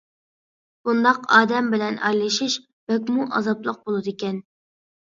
[0.89, 2.57] بۇنداق ئادەم بىلەن ئارىلىشىش
[2.95, 4.45] بەكمۇ ئازابلىق بولىدىكەن.